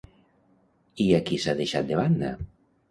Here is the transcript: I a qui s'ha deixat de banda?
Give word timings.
I 1.05 1.07
a 1.19 1.21
qui 1.29 1.39
s'ha 1.45 1.57
deixat 1.63 1.91
de 1.93 2.03
banda? 2.05 2.35